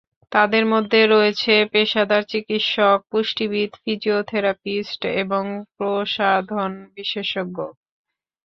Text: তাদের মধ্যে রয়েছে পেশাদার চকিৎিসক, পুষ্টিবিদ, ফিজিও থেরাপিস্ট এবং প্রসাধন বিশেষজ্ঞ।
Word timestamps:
তাদের 0.31 0.63
মধ্যে 0.65 0.99
রয়েছে 1.05 1.53
পেশাদার 1.73 2.23
চকিৎিসক, 2.23 2.97
পুষ্টিবিদ, 3.11 3.71
ফিজিও 3.81 4.19
থেরাপিস্ট 4.23 5.01
এবং 5.21 5.43
প্রসাধন 5.75 6.71
বিশেষজ্ঞ। 6.95 7.57